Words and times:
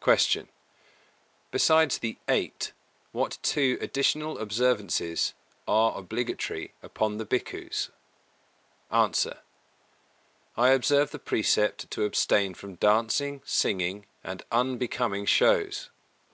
258. 0.00 0.42
Q. 0.46 0.52
Besides 1.52 1.98
the 1.98 2.18
Eight, 2.26 2.72
what 3.12 3.38
two 3.42 3.78
additional 3.80 4.38
observances 4.40 5.34
are 5.68 5.96
obligatory 5.96 6.72
upon 6.82 7.18
the 7.18 7.24
Bhikkhus? 7.24 7.88
A. 8.90 9.14
I 10.56 10.70
observe 10.70 11.12
the 11.12 11.20
precept 11.20 11.88
to 11.92 12.02
abstain 12.04 12.54
from 12.54 12.74
dancing, 12.74 13.40
singing 13.44 14.06
and 14.24 14.42
unbecoming 14.50 15.26
shows. 15.26 15.90